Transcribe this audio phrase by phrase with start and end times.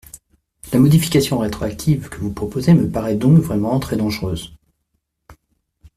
[0.73, 4.55] La modification rétroactive que vous proposez me paraît donc vraiment très dangereuse.